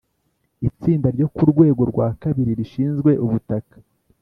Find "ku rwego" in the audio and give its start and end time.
1.35-1.81